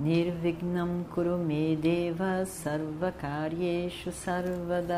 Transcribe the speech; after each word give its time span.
Nirvignam 0.00 1.04
Kurume 1.12 1.76
Deva 1.76 2.46
Sarvakaryeshu 2.46 4.10
Sarvada 4.10 4.96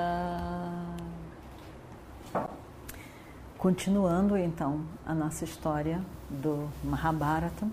Continuando 3.58 4.36
então 4.36 4.84
a 5.04 5.12
nossa 5.12 5.44
história 5.44 6.00
do 6.30 6.68
Mahabharata. 6.84 7.66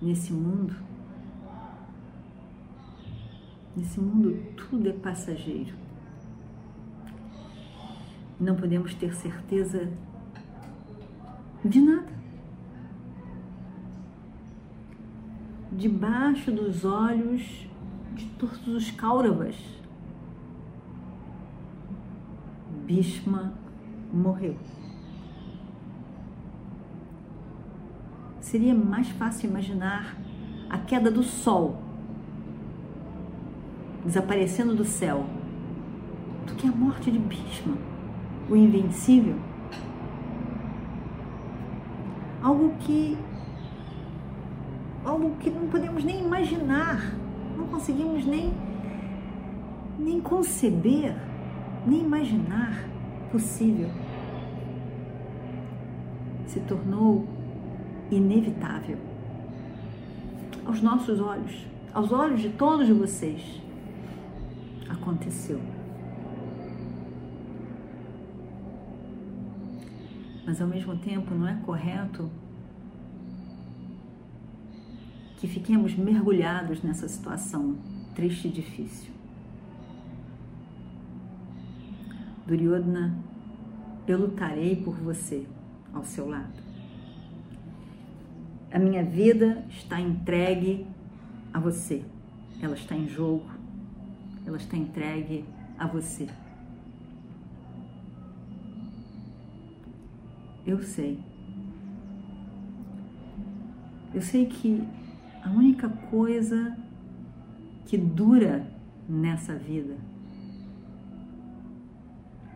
Nesse 0.00 0.32
mundo, 0.32 0.74
nesse 3.76 4.00
mundo 4.00 4.34
tudo 4.56 4.88
é 4.88 4.92
passageiro. 4.94 5.74
Não 8.40 8.56
podemos 8.56 8.94
ter 8.94 9.14
certeza 9.14 9.92
de 11.62 11.80
nada. 11.82 12.23
Debaixo 15.76 16.52
dos 16.52 16.84
olhos 16.84 17.66
de 18.14 18.26
todos 18.38 18.68
os 18.68 18.90
Kauravas. 18.90 19.56
Bhishma 22.86 23.52
morreu. 24.12 24.56
Seria 28.40 28.74
mais 28.74 29.08
fácil 29.10 29.50
imaginar 29.50 30.16
a 30.70 30.78
queda 30.78 31.10
do 31.10 31.22
sol 31.22 31.82
desaparecendo 34.04 34.74
do 34.74 34.84
céu 34.84 35.24
do 36.46 36.54
que 36.54 36.68
a 36.68 36.70
morte 36.70 37.10
de 37.10 37.18
Bhishma, 37.18 37.76
o 38.50 38.54
invencível. 38.54 39.36
Algo 42.42 42.74
que 42.80 43.16
algo 45.14 45.36
que 45.36 45.48
não 45.48 45.68
podemos 45.68 46.02
nem 46.02 46.24
imaginar, 46.24 47.00
não 47.56 47.68
conseguimos 47.68 48.26
nem, 48.26 48.52
nem 49.96 50.20
conceber, 50.20 51.14
nem 51.86 52.00
imaginar 52.00 52.84
possível. 53.30 53.88
Se 56.48 56.58
tornou 56.60 57.26
inevitável. 58.10 58.98
Aos 60.66 60.82
nossos 60.82 61.20
olhos, 61.20 61.64
aos 61.92 62.10
olhos 62.10 62.40
de 62.40 62.48
todos 62.50 62.88
vocês, 62.88 63.62
aconteceu. 64.88 65.60
Mas 70.44 70.60
ao 70.60 70.66
mesmo 70.66 70.96
tempo 70.96 71.34
não 71.34 71.46
é 71.46 71.54
correto 71.64 72.28
que 75.44 75.50
fiquemos 75.50 75.94
mergulhados 75.94 76.82
nessa 76.82 77.06
situação 77.06 77.76
triste 78.14 78.48
e 78.48 78.50
difícil. 78.50 79.12
Duryodhana, 82.46 83.14
eu 84.08 84.20
lutarei 84.20 84.74
por 84.74 84.94
você 84.96 85.46
ao 85.92 86.02
seu 86.02 86.30
lado. 86.30 86.62
A 88.72 88.78
minha 88.78 89.04
vida 89.04 89.66
está 89.68 90.00
entregue 90.00 90.86
a 91.52 91.60
você. 91.60 92.02
Ela 92.62 92.74
está 92.74 92.96
em 92.96 93.06
jogo. 93.06 93.44
Ela 94.46 94.56
está 94.56 94.78
entregue 94.78 95.44
a 95.78 95.86
você. 95.86 96.26
Eu 100.66 100.82
sei. 100.82 101.18
Eu 104.14 104.22
sei 104.22 104.46
que 104.46 105.03
a 105.44 105.50
única 105.50 105.88
coisa 105.88 106.74
que 107.84 107.98
dura 107.98 108.66
nessa 109.06 109.54
vida 109.54 109.96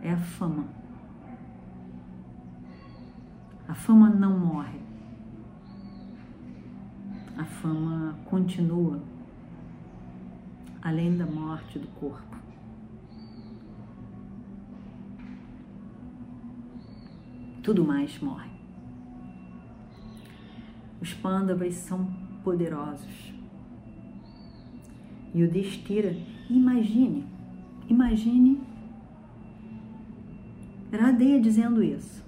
é 0.03 0.10
a 0.10 0.16
fama. 0.16 0.65
A 3.69 3.75
fama 3.75 4.09
não 4.09 4.38
morre. 4.38 4.81
A 7.37 7.44
fama 7.44 8.19
continua 8.25 9.03
além 10.81 11.19
da 11.19 11.26
morte 11.26 11.78
do 11.78 11.88
corpo. 11.88 12.37
Tudo 17.62 17.84
mais 17.84 18.19
morre. 18.20 18.49
Os 21.03 21.12
pândavas 21.12 21.75
são 21.75 22.18
poderosos. 22.43 23.32
E 25.34 25.43
o 25.43 25.50
Destira, 25.50 26.16
imagine, 26.49 27.25
imagine 27.88 28.60
Radeia 30.93 31.38
dizendo 31.38 31.82
isso. 31.82 32.25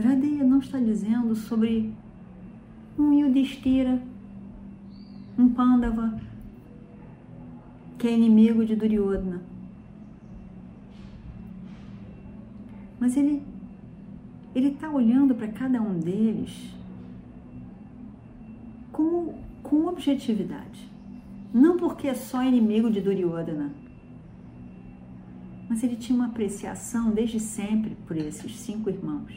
Radeia 0.00 0.44
não 0.44 0.60
está 0.60 0.78
dizendo 0.78 1.34
sobre 1.34 1.92
um 2.96 3.12
Yudhishthira, 3.12 4.00
um 5.36 5.48
Pandava, 5.48 6.18
que 7.98 8.06
é 8.06 8.14
inimigo 8.14 8.64
de 8.64 8.76
Duryodhana. 8.76 9.42
Mas 13.00 13.16
ele 13.16 13.42
ele 14.54 14.68
está 14.68 14.90
olhando 14.90 15.34
para 15.34 15.48
cada 15.48 15.80
um 15.80 15.98
deles 15.98 16.74
com, 19.72 19.86
objetividade. 19.86 20.90
Não 21.52 21.78
porque 21.78 22.06
é 22.06 22.14
só 22.14 22.44
inimigo 22.44 22.90
de 22.90 23.00
Duryodhana, 23.00 23.72
mas 25.66 25.82
ele 25.82 25.96
tinha 25.96 26.14
uma 26.14 26.26
apreciação 26.26 27.10
desde 27.10 27.40
sempre 27.40 27.96
por 28.06 28.14
esses 28.14 28.54
cinco 28.58 28.90
irmãos. 28.90 29.32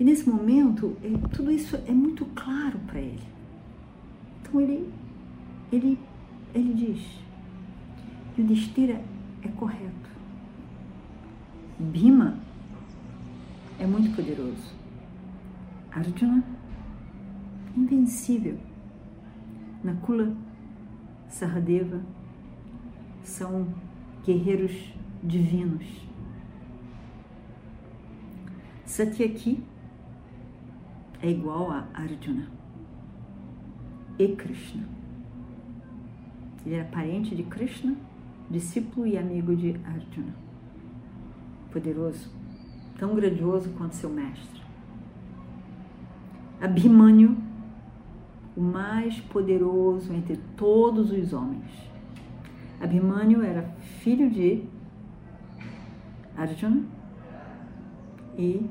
E 0.00 0.02
nesse 0.02 0.28
momento, 0.28 0.96
ele, 1.00 1.18
tudo 1.32 1.52
isso 1.52 1.76
é 1.86 1.92
muito 1.92 2.24
claro 2.34 2.76
para 2.88 3.00
ele. 3.00 3.22
Então 4.42 4.60
ele, 4.60 4.92
ele, 5.70 5.98
ele 6.52 6.74
diz: 6.74 7.00
Yudhishthira 8.36 9.00
é 9.42 9.48
correto. 9.48 10.10
Bhima 11.78 12.36
é 13.78 13.86
muito 13.86 14.14
poderoso. 14.16 14.74
Arjuna 15.92 16.42
invencível. 17.76 18.58
Nakula, 19.82 20.34
Sahadeva 21.28 22.00
são 23.22 23.66
guerreiros 24.24 24.94
divinos. 25.22 25.84
Satyaki 28.84 29.62
é 31.20 31.30
igual 31.30 31.70
a 31.70 31.88
Arjuna 31.92 32.48
e 34.18 34.28
Krishna. 34.28 34.84
Ele 36.64 36.76
era 36.76 36.84
parente 36.88 37.34
de 37.34 37.42
Krishna, 37.42 37.96
discípulo 38.48 39.06
e 39.06 39.18
amigo 39.18 39.54
de 39.56 39.74
Arjuna. 39.84 40.34
Poderoso, 41.72 42.30
tão 42.98 43.14
grandioso 43.14 43.70
quanto 43.70 43.96
seu 43.96 44.08
mestre. 44.08 44.62
Abhimanyu 46.60 47.36
o 48.56 48.60
mais 48.60 49.20
poderoso 49.20 50.12
entre 50.12 50.36
todos 50.56 51.10
os 51.10 51.32
homens. 51.32 51.70
Abhimanyu 52.80 53.42
era 53.42 53.62
filho 54.00 54.30
de 54.30 54.62
Arjuna 56.36 56.84
e 58.36 58.68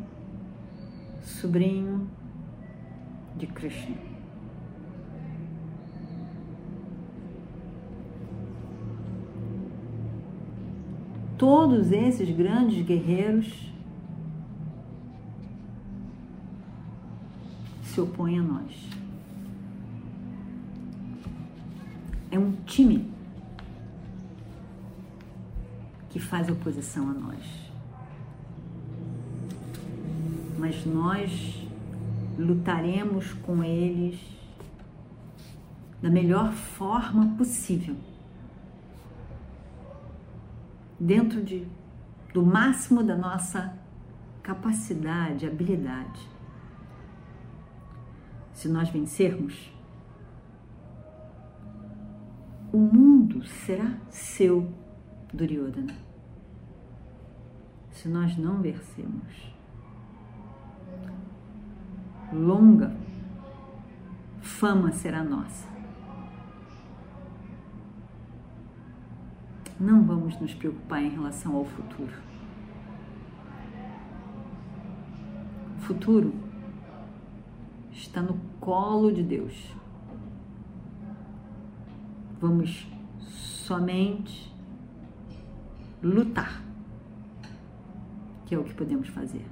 sobrinho 1.21 2.07
de 3.37 3.47
Krishna. 3.47 4.13
Todos 11.37 11.91
esses 11.91 12.29
grandes 12.35 12.85
guerreiros 12.85 13.73
se 17.83 17.99
opõem 17.99 18.39
a 18.39 18.43
nós. 18.43 18.92
Time 22.65 23.11
que 26.09 26.19
faz 26.19 26.47
oposição 26.47 27.09
a 27.09 27.13
nós. 27.13 27.71
Mas 30.59 30.85
nós 30.85 31.67
lutaremos 32.37 33.33
com 33.33 33.63
eles 33.63 34.19
da 36.01 36.09
melhor 36.09 36.51
forma 36.51 37.35
possível, 37.37 37.95
dentro 40.99 41.41
de, 41.41 41.65
do 42.33 42.45
máximo 42.45 43.01
da 43.03 43.15
nossa 43.15 43.73
capacidade, 44.43 45.47
habilidade. 45.47 46.29
Se 48.53 48.67
nós 48.67 48.89
vencermos, 48.89 49.72
o 52.73 52.77
mundo 52.79 53.45
será 53.45 53.99
seu, 54.09 54.67
Duryodhana. 55.31 55.95
Se 57.91 58.09
nós 58.09 58.35
não 58.35 58.63
vencermos, 58.63 59.53
longa 62.33 62.97
fama 64.41 64.91
será 64.91 65.23
nossa. 65.23 65.69
Não 69.79 70.03
vamos 70.03 70.39
nos 70.41 70.55
preocupar 70.55 71.03
em 71.03 71.09
relação 71.09 71.55
ao 71.55 71.65
futuro. 71.65 72.13
O 75.77 75.81
futuro 75.81 76.33
está 77.91 78.19
no 78.19 78.39
colo 78.59 79.11
de 79.11 79.21
Deus. 79.21 79.82
Vamos 82.43 82.85
somente 83.21 84.53
lutar, 86.03 86.61
que 88.45 88.53
é 88.53 88.59
o 88.59 88.65
que 88.65 88.73
podemos 88.73 89.07
fazer. 89.07 89.45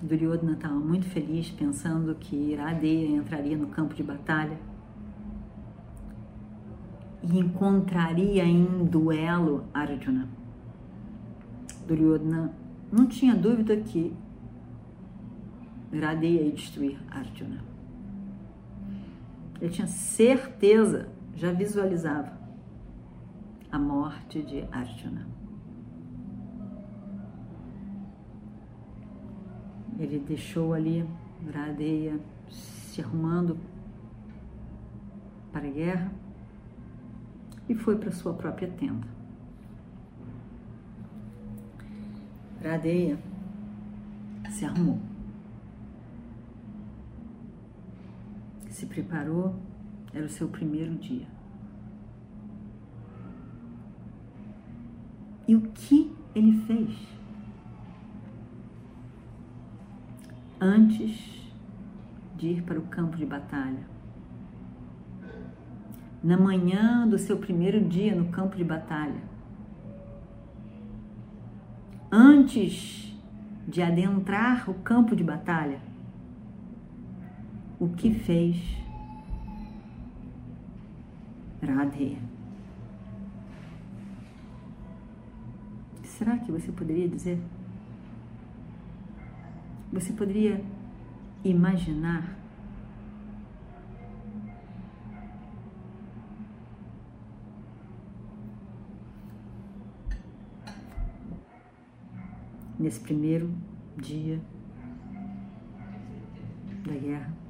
Duryodhana 0.00 0.52
estava 0.52 0.76
muito 0.76 1.04
feliz 1.04 1.50
pensando 1.50 2.14
que 2.14 2.34
Iradeya 2.34 3.14
entraria 3.14 3.58
no 3.58 3.66
campo 3.66 3.92
de 3.92 4.02
batalha 4.02 4.58
e 7.22 7.38
encontraria 7.38 8.42
em 8.42 8.86
duelo 8.86 9.64
Arjuna. 9.74 10.26
Duryodhana 11.86 12.54
não 12.90 13.06
tinha 13.06 13.34
dúvida 13.34 13.76
que 13.76 14.16
Iradeya 15.92 16.42
ia 16.42 16.52
destruir 16.52 16.98
Arjuna. 17.10 17.62
Ele 19.60 19.70
tinha 19.70 19.86
certeza, 19.86 21.08
já 21.34 21.52
visualizava 21.52 22.32
a 23.70 23.78
morte 23.78 24.42
de 24.42 24.62
Arjuna. 24.72 25.26
Ele 29.98 30.18
deixou 30.18 30.72
ali 30.72 31.06
Iradeya 31.46 32.18
se 32.48 33.02
arrumando 33.02 33.58
para 35.52 35.66
a 35.66 35.70
guerra 35.70 36.12
e 37.68 37.74
foi 37.74 37.96
para 37.96 38.10
sua 38.10 38.34
própria 38.34 38.68
tenda. 38.68 39.06
Radeia 42.62 43.18
se 44.50 44.64
arrumou, 44.64 44.98
se 48.80 48.86
preparou, 48.86 49.54
era 50.14 50.24
o 50.24 50.28
seu 50.28 50.48
primeiro 50.48 50.94
dia. 50.94 51.26
E 55.46 55.54
o 55.54 55.60
que 55.60 56.10
ele 56.34 56.52
fez? 56.66 56.96
Antes 60.58 61.52
de 62.36 62.48
ir 62.48 62.62
para 62.62 62.78
o 62.78 62.82
campo 62.82 63.18
de 63.18 63.26
batalha, 63.26 63.84
na 66.22 66.38
manhã 66.38 67.06
do 67.06 67.18
seu 67.18 67.36
primeiro 67.36 67.82
dia 67.86 68.14
no 68.14 68.30
campo 68.30 68.56
de 68.56 68.64
batalha, 68.64 69.22
antes 72.10 73.14
de 73.68 73.82
adentrar 73.82 74.70
o 74.70 74.74
campo 74.74 75.14
de 75.14 75.22
batalha, 75.22 75.89
o 77.80 77.88
que 77.88 78.12
fez 78.12 78.56
Radhe? 81.62 82.18
Será 86.04 86.36
que 86.36 86.52
você 86.52 86.70
poderia 86.70 87.08
dizer? 87.08 87.40
Você 89.90 90.12
poderia 90.12 90.62
imaginar 91.42 92.36
nesse 102.78 103.00
primeiro 103.00 103.50
dia 103.96 104.40
da 106.86 106.94
guerra. 106.94 107.49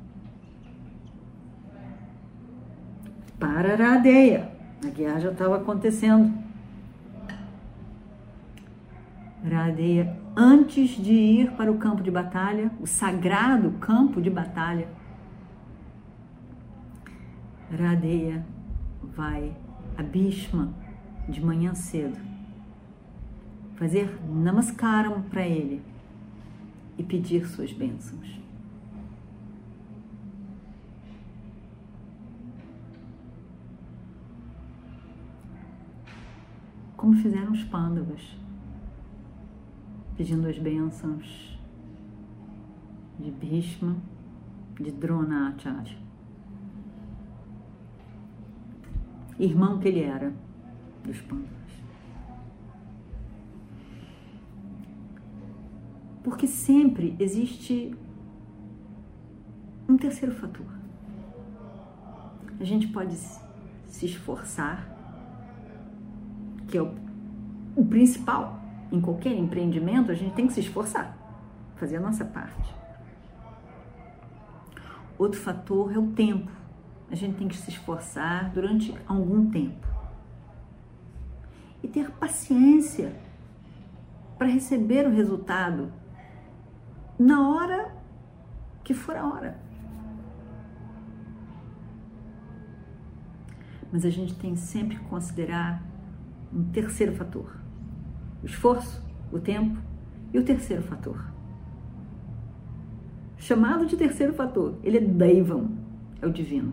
Para 3.41 3.75
Radeia. 3.75 4.53
A 4.85 4.89
guerra 4.89 5.19
já 5.19 5.33
estava 5.33 5.57
acontecendo. 5.57 6.33
Radeia, 9.43 10.17
antes 10.37 10.91
de 10.91 11.13
ir 11.13 11.51
para 11.53 11.73
o 11.73 11.79
campo 11.79 12.03
de 12.03 12.11
batalha, 12.11 12.71
o 12.79 12.87
sagrado 12.87 13.73
campo 13.81 14.21
de 14.21 14.31
batalha, 14.31 14.87
Radeia 17.77 18.45
vai 19.03 19.57
a 19.97 20.03
Bhishma 20.03 20.69
de 21.29 21.43
manhã 21.43 21.75
cedo 21.75 22.31
fazer 23.81 24.21
namaskaram 24.29 25.23
para 25.23 25.47
ele 25.47 25.81
e 26.99 27.03
pedir 27.03 27.49
suas 27.49 27.73
bênçãos. 27.73 28.39
Como 37.01 37.15
fizeram 37.15 37.53
os 37.53 37.65
pândavas, 37.65 38.21
pedindo 40.19 40.47
as 40.47 40.59
bênçãos 40.59 41.59
de 43.19 43.31
Bhishma, 43.31 43.97
de 44.79 44.91
Dronacharya. 44.91 45.97
Irmão 49.39 49.79
que 49.79 49.89
ele 49.89 50.01
era 50.01 50.31
dos 51.03 51.19
pândavas. 51.23 51.73
Porque 56.23 56.47
sempre 56.47 57.17
existe 57.19 57.97
um 59.89 59.97
terceiro 59.97 60.35
fator. 60.35 60.67
A 62.61 62.65
gente 62.65 62.89
pode 62.89 63.17
se 63.17 64.05
esforçar, 64.05 65.00
que 66.71 66.79
é 66.79 66.83
o, 66.83 66.95
o 67.75 67.85
principal. 67.85 68.61
Em 68.93 69.01
qualquer 69.01 69.37
empreendimento, 69.37 70.11
a 70.11 70.15
gente 70.15 70.35
tem 70.35 70.47
que 70.47 70.53
se 70.53 70.61
esforçar, 70.61 71.17
fazer 71.77 71.97
a 71.97 72.01
nossa 72.01 72.25
parte. 72.25 72.75
Outro 75.19 75.39
fator 75.39 75.93
é 75.95 75.99
o 75.99 76.09
tempo. 76.13 76.51
A 77.11 77.15
gente 77.15 77.37
tem 77.37 77.49
que 77.49 77.57
se 77.57 77.71
esforçar 77.71 78.51
durante 78.51 78.95
algum 79.07 79.51
tempo. 79.51 79.87
E 81.83 81.89
ter 81.89 82.11
paciência 82.13 83.15
para 84.39 84.47
receber 84.47 85.07
o 85.07 85.11
resultado 85.11 85.93
na 87.19 87.49
hora 87.49 87.95
que 88.83 88.95
for 88.95 89.17
a 89.17 89.27
hora. 89.27 89.61
Mas 93.93 94.05
a 94.05 94.11
gente 94.11 94.35
tem 94.37 94.57
sempre 94.57 94.97
que 94.97 95.05
considerar 95.05 95.90
um 96.53 96.65
terceiro 96.71 97.15
fator: 97.15 97.57
o 98.43 98.47
esforço, 98.47 99.05
o 99.33 99.39
tempo 99.39 99.79
e 100.33 100.39
o 100.39 100.45
terceiro 100.45 100.83
fator. 100.83 101.25
Chamado 103.39 103.87
de 103.87 103.97
terceiro 103.97 104.35
fator, 104.35 104.79
ele 104.83 104.99
é 104.99 105.01
Daivam, 105.01 105.71
é 106.21 106.27
o 106.27 106.33
divino. 106.33 106.73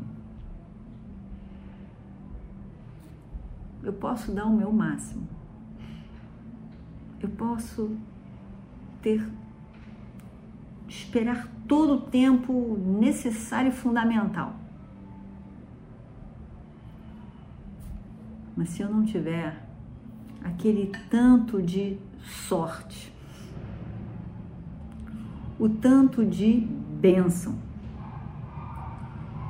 Eu 3.82 3.94
posso 3.94 4.34
dar 4.34 4.46
o 4.46 4.56
meu 4.56 4.72
máximo. 4.72 5.28
Eu 7.22 7.30
posso 7.30 7.96
ter 9.02 9.26
esperar 10.88 11.48
todo 11.68 11.94
o 11.94 12.02
tempo 12.02 12.78
necessário 13.00 13.70
e 13.70 13.72
fundamental. 13.72 14.56
Mas 18.56 18.70
se 18.70 18.82
eu 18.82 18.90
não 18.90 19.06
tiver 19.06 19.67
aquele 20.44 20.92
tanto 21.10 21.62
de 21.62 21.98
sorte, 22.48 23.14
o 25.60 25.68
tanto 25.68 26.26
de 26.26 26.68
bênção, 27.00 27.56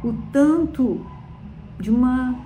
o 0.03 0.13
tanto 0.31 1.05
de 1.79 1.91
uma 1.91 2.45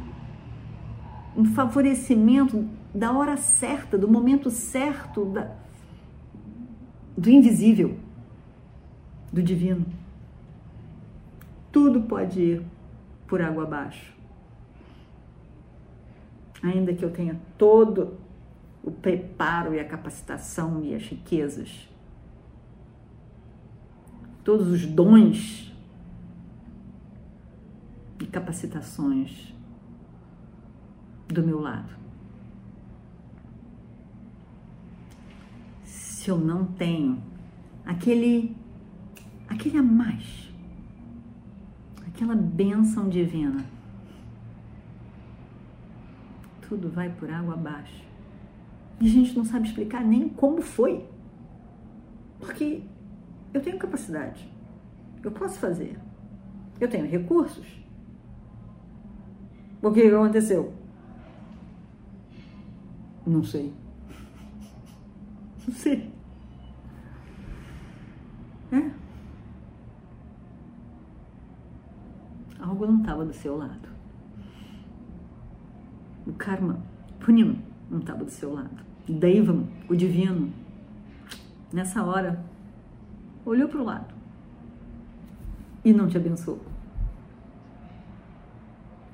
um 1.36 1.45
favorecimento 1.45 2.67
da 2.93 3.12
hora 3.13 3.38
certa, 3.38 3.98
do 3.98 4.07
momento 4.07 4.50
certo, 4.50 5.25
da, 5.25 5.50
do 7.17 7.29
invisível, 7.29 7.98
do 9.31 9.41
divino. 9.41 9.86
Tudo 11.71 12.01
pode 12.01 12.41
ir 12.41 12.65
por 13.27 13.41
água 13.41 13.63
abaixo. 13.63 14.13
Ainda 16.62 16.93
que 16.93 17.03
eu 17.03 17.12
tenha 17.12 17.39
todo 17.57 18.17
o 18.83 18.91
preparo 18.91 19.73
e 19.73 19.79
a 19.79 19.88
capacitação 19.88 20.83
e 20.83 20.95
as 20.95 21.03
riquezas, 21.03 21.88
todos 24.43 24.67
os 24.67 24.85
dons 24.85 25.71
e 28.19 28.25
capacitações 28.25 29.53
do 31.27 31.43
meu 31.43 31.59
lado. 31.59 31.93
Se 35.83 36.29
eu 36.29 36.38
não 36.38 36.65
tenho 36.65 37.21
aquele 37.85 38.55
aquele 39.47 39.77
a 39.77 39.83
mais, 39.83 40.51
aquela 42.07 42.35
bênção 42.35 43.09
divina, 43.09 43.65
tudo 46.61 46.89
vai 46.89 47.09
por 47.09 47.29
água 47.29 47.53
abaixo. 47.53 48.10
E 49.01 49.08
a 49.08 49.10
gente 49.10 49.36
não 49.36 49.43
sabe 49.43 49.67
explicar 49.67 50.05
nem 50.05 50.29
como 50.29 50.62
foi. 50.62 51.03
Porque 52.39 52.84
eu 53.51 53.62
tenho 53.62 53.79
capacidade, 53.79 54.48
eu 55.24 55.31
posso 55.31 55.60
fazer, 55.60 56.00
eu 56.79 56.88
tenho 56.88 57.08
recursos. 57.08 57.65
O 59.81 59.91
que 59.91 60.03
aconteceu? 60.03 60.74
Não 63.25 63.43
sei. 63.43 63.74
Não 65.67 65.75
sei. 65.75 66.12
É? 68.72 68.91
Algo 72.60 72.88
não 72.88 73.00
estava 73.01 73.25
do 73.25 73.34
seu 73.34 73.58
lado. 73.58 73.89
O 76.25 76.34
karma, 76.34 76.81
Punim, 77.20 77.62
não 77.89 78.00
estava 78.00 78.24
do 78.24 78.31
seu 78.31 78.53
lado. 78.53 78.90
Deivam, 79.08 79.67
o 79.89 79.96
divino, 79.96 80.51
nessa 81.72 82.03
hora, 82.03 82.43
olhou 83.46 83.67
para 83.67 83.81
o 83.81 83.84
lado 83.84 84.13
e 85.84 85.91
não 85.91 86.08
te 86.08 86.17
abençoou. 86.17 86.62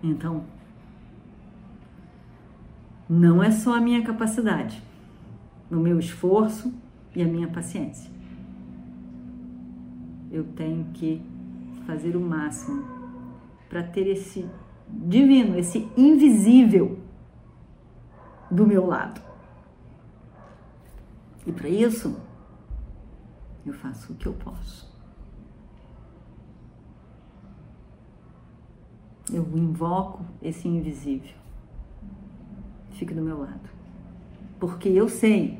Então, 0.04 0.44
não 3.10 3.42
é 3.42 3.52
só 3.52 3.76
a 3.76 3.82
minha 3.82 4.04
capacidade, 4.04 4.84
o 5.72 5.76
meu 5.76 5.98
esforço 5.98 6.74
e 7.16 7.22
a 7.22 7.26
minha 7.26 7.48
paciência. 7.48 8.12
Eu 10.32 10.44
tenho 10.44 10.86
que 10.94 11.22
fazer 11.86 12.16
o 12.16 12.22
máximo 12.22 12.84
para 13.70 13.82
ter 13.82 14.08
esse 14.08 14.46
divino, 14.90 15.58
esse 15.58 15.88
invisível 15.96 17.00
do 18.52 18.68
meu 18.68 18.86
lado. 18.86 19.27
E 21.48 21.52
para 21.52 21.68
isso, 21.68 22.16
eu 23.66 23.74
faço 23.74 24.14
o 24.14 24.16
que 24.16 24.28
eu 24.28 24.34
posso. 24.34 24.86
Eu 29.34 29.44
invoco 29.58 30.24
esse 30.42 30.68
invisível 30.68 31.38
fique 32.98 33.14
do 33.14 33.22
meu 33.22 33.40
lado. 33.40 33.70
Porque 34.60 34.90
eu 34.90 35.08
sei 35.08 35.60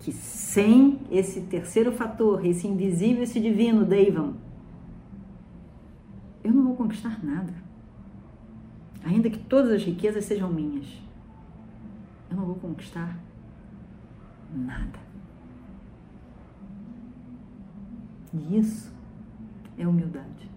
que 0.00 0.12
sem 0.12 0.98
esse 1.10 1.42
terceiro 1.42 1.92
fator, 1.92 2.44
esse 2.44 2.66
invisível, 2.66 3.22
esse 3.22 3.38
divino, 3.38 3.84
Deivam, 3.84 4.34
eu 6.42 6.52
não 6.52 6.64
vou 6.64 6.76
conquistar 6.76 7.22
nada. 7.22 7.52
Ainda 9.04 9.28
que 9.28 9.38
todas 9.38 9.70
as 9.72 9.84
riquezas 9.84 10.24
sejam 10.24 10.50
minhas, 10.50 10.86
eu 12.30 12.36
não 12.36 12.46
vou 12.46 12.54
conquistar 12.54 13.18
nada. 14.54 14.98
E 18.32 18.58
isso 18.58 18.92
é 19.76 19.86
humildade. 19.86 20.50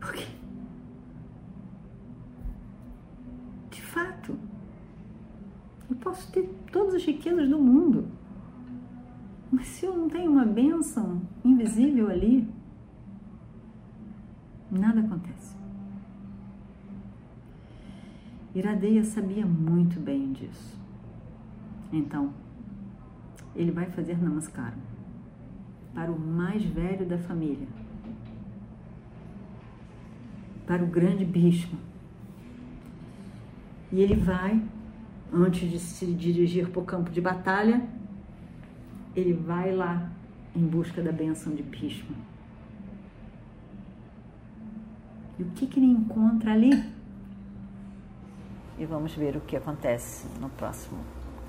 Por 0.00 0.12
quê? 0.12 0.40
fato. 3.90 4.38
Eu 5.88 5.96
posso 5.96 6.30
ter 6.32 6.48
todas 6.72 6.94
as 6.94 7.04
riquezas 7.04 7.48
do 7.48 7.58
mundo, 7.58 8.08
mas 9.50 9.66
se 9.66 9.84
eu 9.84 9.96
não 9.96 10.08
tenho 10.08 10.30
uma 10.30 10.44
bênção 10.44 11.20
invisível 11.44 12.08
ali, 12.08 12.48
nada 14.70 15.00
acontece. 15.00 15.56
Iradeia 18.54 19.04
sabia 19.04 19.44
muito 19.44 19.98
bem 20.00 20.32
disso. 20.32 20.79
Então, 21.92 22.32
ele 23.54 23.70
vai 23.70 23.86
fazer 23.86 24.20
namaskaram 24.20 24.78
para 25.94 26.10
o 26.10 26.18
mais 26.18 26.64
velho 26.64 27.04
da 27.04 27.18
família, 27.18 27.66
para 30.66 30.84
o 30.84 30.86
grande 30.86 31.24
Bhishma, 31.24 31.78
e 33.92 34.00
ele 34.00 34.14
vai, 34.14 34.62
antes 35.32 35.68
de 35.68 35.80
se 35.80 36.06
dirigir 36.06 36.70
para 36.70 36.80
o 36.80 36.84
campo 36.84 37.10
de 37.10 37.20
batalha, 37.20 37.84
ele 39.16 39.32
vai 39.32 39.74
lá 39.74 40.08
em 40.54 40.64
busca 40.64 41.02
da 41.02 41.10
benção 41.10 41.52
de 41.52 41.62
Bhishma. 41.62 42.14
E 45.38 45.42
o 45.42 45.46
que, 45.50 45.66
que 45.66 45.80
ele 45.80 45.86
encontra 45.86 46.52
ali? 46.52 46.70
E 48.78 48.86
vamos 48.86 49.14
ver 49.14 49.36
o 49.36 49.40
que 49.40 49.56
acontece 49.56 50.28
no 50.40 50.48
próximo 50.50 50.98